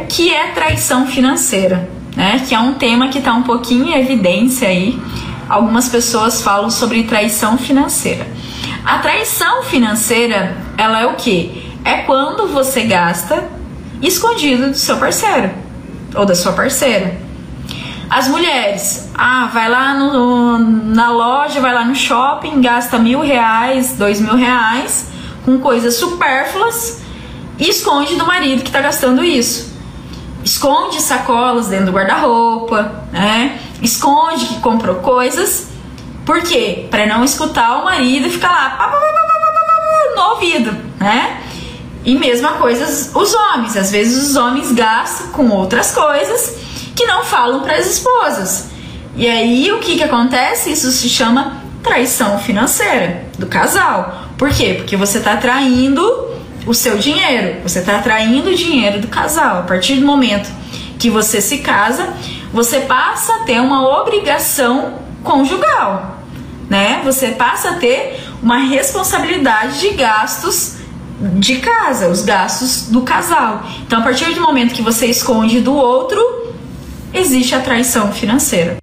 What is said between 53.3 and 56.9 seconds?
do casal. Por quê? Porque você está traindo o